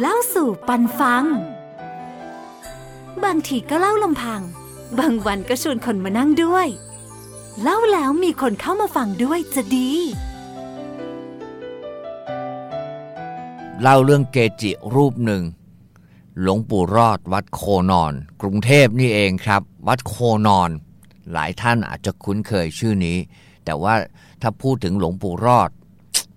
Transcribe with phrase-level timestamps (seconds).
[0.00, 1.24] เล่าสู่ปันฟัง
[3.24, 4.40] บางทีก็เล่าลำพัง
[4.98, 6.68] บางวันก็ชวนคนมานั่งด้วย
[7.62, 9.90] เล่าแล้วมีคนเข้ามาฟังด้วยจะดี
[13.82, 15.42] เล่าเรื่องเกจิรูปหนึ่ง
[16.40, 20.14] หลวงปู่รอดวัดโคนอน กรุงเทพนี่เองครับ วัดโค
[20.46, 20.70] นอน
[21.32, 23.16] หลายท่านอาจจะคุ้นเคยชื่อนี้
[23.64, 23.94] แต่ว่า
[24.42, 25.70] ถ้าพูดถึงหลวงปู่รอด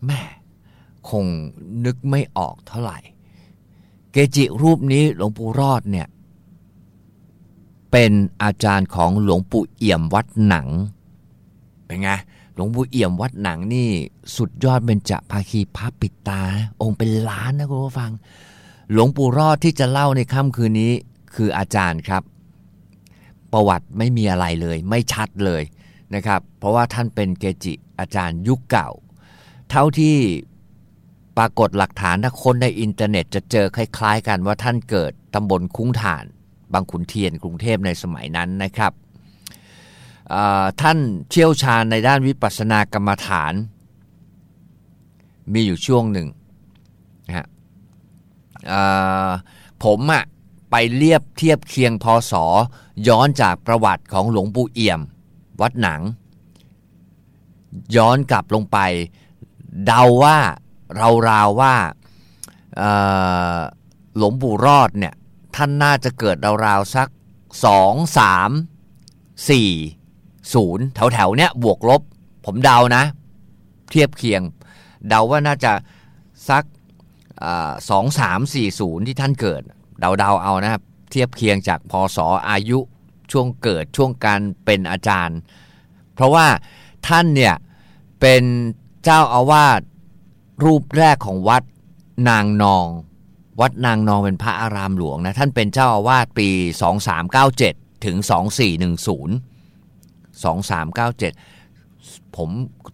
[0.06, 0.22] แม่
[1.10, 1.26] คง
[1.86, 3.00] นึกไม่ออกเท่าไหร่
[4.18, 6.08] กจิรูปนี้หลวงปู่รอดเนี่ย
[7.92, 8.12] เป็น
[8.44, 10.68] อาจารย์ของหลวงปู่เอี่ยมวัดหนัง
[11.86, 12.10] เป็นไง
[12.56, 13.90] หลวงปู่เอี่ยมวัดหนังนี่
[14.36, 16.42] สุดยอดเป็นจะภาคีพระปิดตา
[16.82, 18.12] องค์เป็นล้านนะคุณผู้ฟัง
[18.92, 20.92] หลวงปู่รอดที่จะเล่าในค่ำคืนนี้
[21.36, 22.24] คืออาจารย์ครับ
[23.54, 25.64] ประวัติไม่มีอะไรเลย ไม่ชัดเลย
[26.16, 28.90] นะครับ เพราะว่าท่านเป็นเกจิอาจารย์ยุคเก่า
[29.70, 30.16] เท่าที่
[31.38, 36.26] ปรากฏหลักฐานถ้าคนในอินเทอร์เน็ตจะเจอคล้ายๆ กันว่าท่านเกิดตำบลคุ้งถ่าน
[36.74, 38.92] บางขุนเทียนกรุงเทพในสมัยนั้นนะครับ
[40.82, 40.98] ท่าน
[41.30, 43.54] เชี่ยวชาญในด้านวิปัสสนากรรมฐาน
[45.54, 46.28] มีอยู่ช่วงหนึ่ง
[47.28, 47.48] นะฮะ
[49.84, 50.24] ผมอะ
[50.72, 52.34] ไปเรียบเทียบเคียงพศ
[53.08, 55.02] ย้อนจากประวัติของหลวงปู่เอี่ยม
[55.62, 56.02] วัดหนัง
[57.96, 58.78] ย้อนกลับลงไป
[59.86, 60.38] เดาว่า
[61.00, 61.76] ราราวว่า
[64.18, 65.14] หลวงปู่รอดเนี่ย
[65.56, 67.08] ท่านน่าจะเกิดราวๆสัก
[67.66, 68.50] สองสาม
[69.50, 69.70] สี่
[70.54, 72.02] ศูนย์แถวๆเนี้ยบวกลบ
[72.46, 73.04] ผมเดานะ
[73.90, 74.42] เทียบเคียง
[75.08, 75.72] เดาว่าน่าจะ
[76.50, 76.64] สัก
[77.90, 79.62] สองสามสี่ศูนย์ที่ท่านเกิด
[80.00, 82.18] เดาๆเอานะครับ เทียบเคียงจากพศ
[82.50, 82.80] อายุ
[83.32, 85.38] ช่วงเกิดช่วงการเป็นอาจารย์
[86.14, 86.48] เพราะว่า
[87.08, 87.56] ท่านเนี่ย
[88.20, 88.44] เป็น
[89.04, 89.82] เจ้าอาวาส
[90.64, 91.64] รูปแรกของวัด
[92.30, 92.88] นางนอง
[93.60, 96.50] วัดนางนองเป็นพระอารามหลวงนะ ท่านเป็นเจ้าอาวาสปี
[97.28, 98.28] 2397 ถึง 2410
[100.44, 102.50] 2397 ผม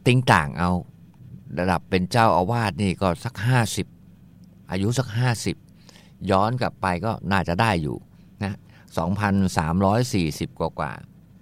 [0.05, 0.71] ติ้งต่างเอา
[1.59, 3.35] ระดับเป็นเจ้าอาวาสนี่ก็สัก
[4.03, 5.07] 50 อายุสัก
[5.69, 7.97] 50 ย้อนกลับไปก็น่าจะได้อยู่
[8.43, 8.53] นะ
[9.35, 10.91] 2,340 กว่ากว่า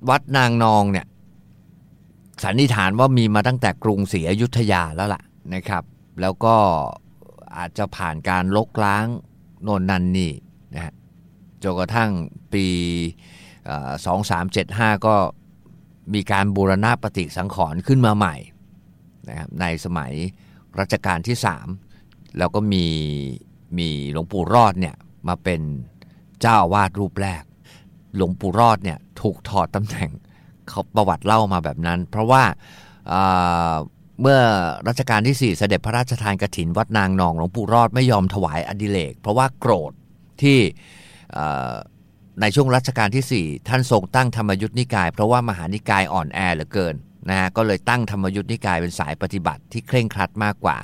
[0.10, 1.06] วัดนางนองเนี่ย
[2.44, 5.22] สันนิษฐานว่ามีมาตั้งแต่กรุงศรีอยุธยาแล้วล่ะ
[5.54, 5.84] นะครับ
[6.22, 6.56] แล้วก็
[7.58, 9.06] อาจจะผ่านการลกล้าง
[9.64, 10.34] โนนนันนี่
[10.74, 10.94] นะฮะ
[11.64, 12.12] จนกระทั่ง
[12.54, 12.66] ปี
[14.26, 15.16] 2375ก็
[16.14, 18.36] มีการบูรณะปฏิสังขรณ์ขึ้นมาใหม่
[19.30, 20.14] นะครับในสมัย
[20.80, 21.38] รัชกาลที่
[21.88, 22.86] 3แล้วก็มี
[23.78, 24.96] มีหลวงปู่รอดเนี่ย
[25.28, 25.62] มาเป็น
[26.42, 27.44] เจ้าวาสรูปแรก
[28.16, 30.10] หลวงปู่รอดเนี่ยถูกถอดตำแหน่ง
[30.70, 32.44] เขาประวัติเล่ามาแบบนั้น เพราะว่า
[34.22, 34.42] เมื่อ
[34.88, 39.92] รัชกาลที่ 4 เสด็จพระราชทานกรถินวัดนางนองหลวงปู่รอดไม่ยอมถวายอดิเลก เพราะว่าโกรธ
[40.42, 40.60] ที่
[42.42, 46.96] ในช่วงรัชกาลที่ 4 ท่านทรงตั้งธรรมยุทธนิกาย เพราะว่ามหานิกายอ่อนแอเหลือเกิน
[47.30, 50.78] นะฮะก็เลยตั้งธรรมยุทธนิกายเป็นสายปฏิบัติที่เคร่งครัดมากกว่า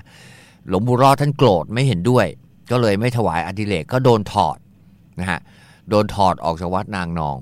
[0.67, 2.25] หลวงปู่รอดท่านโกรธไม่เห็นด้วย
[2.71, 4.57] ก็เลยไม่ถวายอดิเลกก็โดนถอด
[5.19, 5.39] นะฮะ
[5.89, 7.37] โดนถอดออกจากวัดนางนอง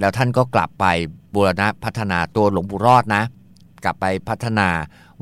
[0.00, 0.84] แล้วท่านก็กลับไป
[1.34, 3.22] บูรณะพัฒนาตัวหลวงปู่รอดนะ
[3.84, 4.68] กลับไปพัฒนา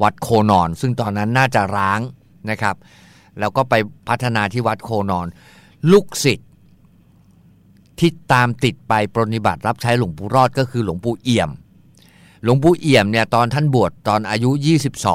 [0.02, 2.00] วัดโคนอน ซึ่งตอนนั้นน่าจะร้าง
[2.50, 2.76] นะครับ
[3.38, 3.74] แล้วก็ไป
[4.08, 5.26] พัฒนาที่วัดโคนอน
[5.92, 6.50] ลูกศิษย์
[7.98, 11.50] ที่ตามติดไปปรนิบัติรับใช้หลวงปู่รอดก็คือหลวงปู่เอี่ยม
[12.44, 14.50] หลวงปู่เอี่ยมเนี่ยตอนท่านบวชตอนอายุ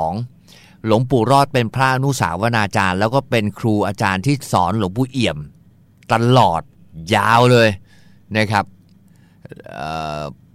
[0.09, 5.38] 22 หลวงปู่รอดเป็นพระอนุสาวนาจารย์ แล้วก็เป็นครูอาจารย์ที่สอนหลวงปู่เอี่ยม
[6.13, 6.61] ตลอด
[7.16, 7.69] ยาวเลย
[8.38, 8.66] นะครับ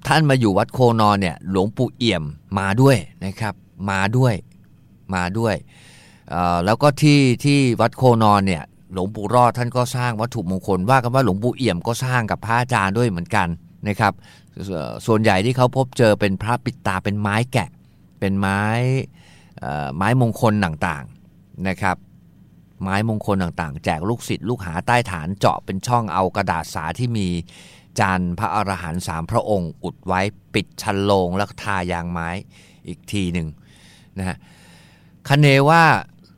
[0.07, 2.23] ท่านมาอยู่วัดโคนอนเนี่ยหลวงปู่เอี่ยม
[2.59, 3.55] มาด้วยนะครับ
[3.91, 4.35] มาด้วย
[5.15, 5.55] มาด้วย
[6.65, 8.63] แล้วก็ที่ที่วัดโคนอนเนี่ย
[8.93, 13.49] หลวงปู่รอดท่านก็สร้างวัตถุมงคลว่ากันว่าหลวงปู่เอี่ยมก็สร้างกับพระอาจารย์ด้วยเหมือนกัน
[13.89, 14.13] นะครับ
[15.07, 17.69] ส่วนใหญ่ที่เขาพบเจอเป็นพระปิดตาเป็นไม้แกะ
[18.21, 18.61] เป็นไม้
[19.97, 21.97] ไม้มงคลต่างๆนะครับ
[22.83, 27.29] ไม้มงคลต่างๆ แจกลูกศิษย์ลูกหาใต้ฐานเจาะเป็นช่องเอากระดาษสาที่มี
[28.01, 30.21] จานพระอรหันต์สามพระองค์ อุดไว้
[30.55, 32.29] ปิดชันโลงแล้วทายางไม้
[32.87, 33.49] อีกทีหนึ่ง
[34.19, 34.37] นะฮะ
[35.29, 35.83] คเนว่า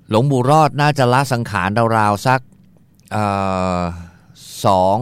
[0.08, 1.68] หลวงปู่รอดน่าจะละสังขาร
[1.98, 2.40] ราวๆสัก
[4.64, 4.98] สอง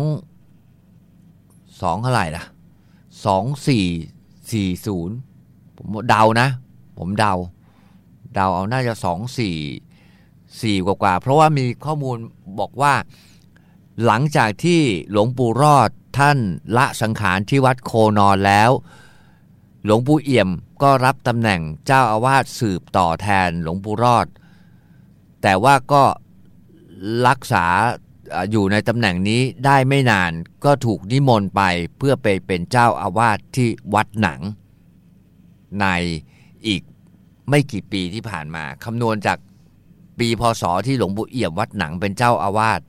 [1.82, 2.44] สองเท่าไหร่ล่ะ
[3.26, 3.86] สองสี่
[4.50, 5.16] สี่ศูนย์
[5.76, 6.48] ผมเดานะ
[6.98, 7.34] ผมเดา
[8.34, 9.56] เดาเอาน่าจะสองสี่
[10.62, 12.16] สี่กว่าๆเพราะว่ามีข้อมูล
[12.60, 12.92] บอกว่า
[14.04, 14.80] หลังจากที่
[15.10, 16.38] หลวงปู่รอดท่าน
[16.76, 18.70] ละสังขารที่วัดโคนอนแล้ว
[19.84, 20.50] หลวงปู่เอี่ยม
[20.82, 24.26] ก็รับตำแหน่งเจ้าอาวาสสืบต่อแทนหลวงปู่รอด
[25.42, 26.04] แต่ว่าก็
[27.28, 27.66] รักษา
[28.50, 30.32] อยู่ในตำแหน่งนี้ได้ไม่นาน
[30.64, 31.62] ก็ถูกนิมนต์ไป
[31.98, 34.40] เพื่อไปเป็นเจ้าอาวาสที่วัดหนัง
[35.80, 35.86] ใน
[36.66, 36.82] อีก
[37.48, 39.38] ไม่กี่ปีที่ผ่านมาคำนวณจาก
[40.18, 42.80] ปีพศที่หลวงปู่เอี่ยมวัดหนังเป็นเจ้าอาวาส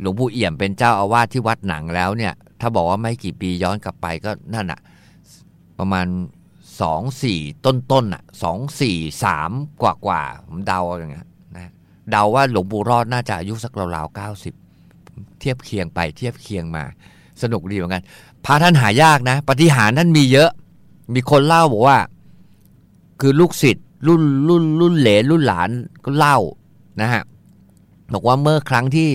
[0.00, 4.80] หลวงปู่เอี่ยมเป็นเจ้าอาวาสที่วัดหนังแล้วเนี่ย ถ้าบอกว่าไม่กี่ปีย้อนกลับไปก็นั่นอะ
[5.78, 6.06] ประมาณ
[6.80, 9.50] สองสี่ต้นต้นอะสองสี่สาม
[9.82, 11.26] กว่ากว่าผมเดาอย่างเงี้ย
[11.56, 11.72] นะ
[12.10, 14.54] เดาว่าหลวงปู่รอดน่าจะอายุสักราวๆเก้าสิบ
[15.40, 16.84] เทียบเคียงไปเทียบเคียงมา
[17.42, 18.02] สนุกดีเหมือนกัน
[18.44, 20.50] พระท่านหายากนะ ปฏิหารท่านมีเยอะ
[21.14, 21.98] มีคนเล่าบอกว่า
[23.20, 25.70] คือลูกศิษย์รุ่นรุ่นรุ่นเหลนรุ่นหลาน
[26.04, 26.38] ก็เล่า
[27.00, 27.22] นะฮะ
[28.12, 29.10] บอกว่าเมื่อครั้งที่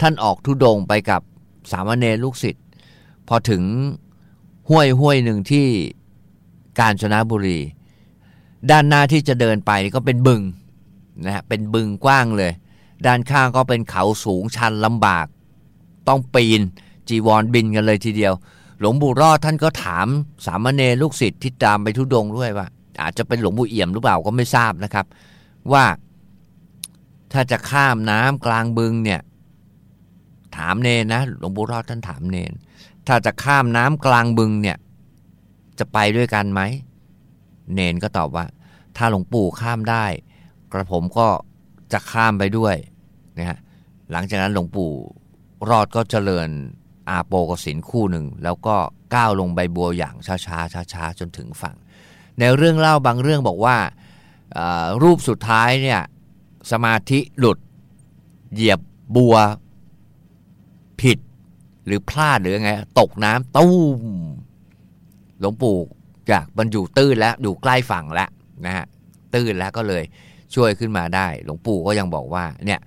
[0.00, 1.20] ท่านออกทุดงไปกับ
[1.70, 2.64] สามเณรลูกศิษย์
[3.28, 3.62] พอถึง
[4.68, 5.66] ห้วยห้วยหนึ่งที่
[6.78, 7.60] กาญจนบุรี
[8.70, 10.42] ด้านหน้าที่จะเดินไปก็เป็นบึง
[11.24, 12.52] นะฮะเป็นบึงกว้างเลย
[13.06, 15.26] ด้านข้างก็เป็นเขาสูงชันลำบาก
[16.08, 16.60] ต้องปีน
[17.08, 18.34] จีวรบินกันเลยทีเดียว
[18.80, 20.06] หลวงปู่รอดท่านก็ถาม
[20.46, 22.66] สามเณรลูกศิษย์ที่ตามไปทุดงด้วยว่า
[23.02, 25.06] อาจจะเป็นหลวงปู่เอี่ยมหรือเปล่าก็ไม่ทราบนะครับ
[25.72, 25.84] ว่า
[27.32, 29.20] ถ้าจะข้ามน้ำกลางบึงเนี่ย
[30.56, 32.52] ถามเนนนะหลวงปู่รอดท่านถามเนน
[33.06, 34.78] ถ้าจะข้ามน้ำกลางบึงเนี่ย
[35.78, 36.60] จะไปด้วยกันไหม
[37.74, 38.46] เนนก็ตอบว่า
[38.96, 40.04] ถ้าหลวงปู่ข้ามได้
[40.72, 41.28] กระผมก็
[41.92, 42.74] จะข้ามไปด้วย
[43.38, 43.58] นะฮะ
[44.10, 44.90] หลังจากนั้นหลวงปู่
[45.68, 46.48] รอดก็เจริญ
[47.08, 48.76] อาโปกสินคู่หนึ่ง แล้วก็
[49.14, 51.76] ก้าวลงใบบัวอย่างช้าๆช้าๆจนถึงฝั่ง
[52.38, 53.76] ในเรื่องเล่าบางเรื่องบอกว่า
[55.02, 56.00] รูปสุดท้ายเนี่ย
[56.70, 57.58] สมาธิหลุด
[58.54, 58.80] เหยียบ
[59.16, 59.36] บัว
[61.04, 61.18] ผิด
[61.86, 64.02] หรือพลาดหรือไง ตกน้ำตู้ม
[65.40, 65.78] หลวงปู่
[66.30, 68.28] จากบรรอยู่ตื้นแล้วอยู่ใกล้ฝั่งแล้ว
[68.66, 68.84] นะฮะ
[69.34, 70.04] ตื้นแล้วก็เลย
[70.54, 72.80] ช่วยขึ้นมาได้ หลวงปู่ก็ยังบอกว่าเนี่ย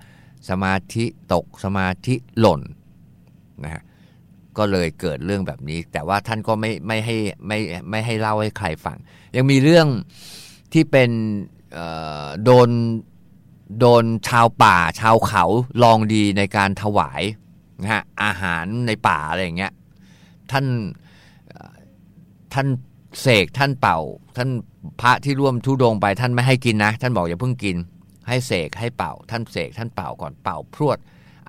[0.48, 2.60] สมาธิตกสมาธิหล่น
[3.64, 3.82] นะฮะ
[4.58, 7.16] ก็เลยเกิดเรื่องแบบนี้ แต่ว่าท่านก็ไม่ไม่ให้
[7.46, 7.58] ไม่
[7.90, 8.96] ไม่ให้เล่าให้ใครฟัง
[9.36, 9.88] ยังมีเรื่อง
[10.72, 11.10] ที่เป็น
[11.72, 11.86] เอ่
[12.24, 12.68] อโดน
[13.80, 15.44] โดนชาวป่าชาวเขา
[15.82, 17.22] ลองดีในการถวาย
[17.82, 19.72] นะฮะอาหารในป่าอะไรอย่างเงี้ย
[20.50, 20.66] ท่าน
[22.52, 22.66] ท่าน
[23.20, 23.98] เสกท่านเป่า
[24.36, 24.48] ท่าน
[25.00, 27.76] พระที่ร่วมทุดงไปท่านไม่ให้กินนะ ท่านบอกอย่าเพิ่งกิน
[28.28, 30.98] ให้เสกให้เป่า ท่านเสกท่านเป่าก่อนเป่าพรวด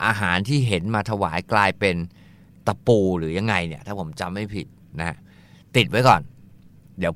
[0.06, 1.96] อาหารที่เห็นมาถวายกลายเป็น
[2.68, 4.68] ตะปูหรือยังไงเนี่ย ถ้าผมจำไม่ผิด
[5.00, 5.18] นะ
[5.76, 6.22] ติดไว้ก่อน
[7.00, 7.14] เดี๋ยว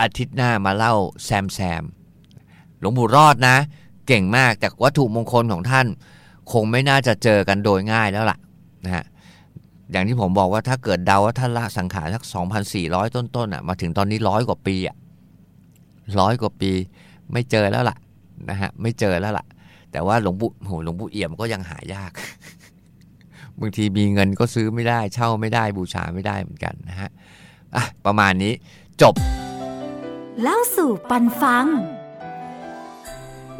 [0.00, 0.94] อาทิตย์หน้ามาเล่า
[1.24, 1.84] แซมแซม
[2.78, 3.56] หลวงปู่รอดนะ
[4.06, 5.86] เก่งมากแต่วัตถุมงคลของท่าน
[6.52, 8.38] คงไม่น่าจะเจอกันโดยง่ายแล้วล่ะ
[8.84, 9.04] นะฮะ
[9.92, 12.24] อย่างที่ผมบอกว่าถ้าเกิดเดาว่าท่านละสังขารสัก
[12.70, 14.96] 2,400 ต้นๆอะมาถึงตอนนี้ร้อยกว่าปีอะ
[16.20, 16.70] ร้อยกว่าปี
[17.32, 17.96] ไม่เจอแล้วล่ะ
[18.50, 19.44] นะฮะไม่เจอแล้วล่ะ
[19.92, 22.12] แต่ว่าหลวงปู่โหหลวงปู่เอี่ยมก็ยังหายาก
[23.60, 27.10] บางทีมีเงินก็ซื้อไม่ได้ เช่าไม่ได้บูชาไม่ได้เหมือนกันนะฮะ
[27.76, 28.52] อะประมาณนี้
[29.02, 29.14] จบ
[30.42, 31.66] เล่าสู่ปันฟัง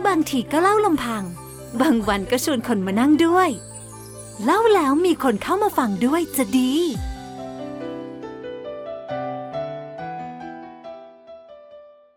[0.07, 1.23] บางทีก็เล่าลำพัง
[1.81, 3.49] บางวันก็ชวนคนมานั่งด้วย
[4.45, 6.73] เล่าแล้วมีคนเข้ามาฟังด้วยจะดี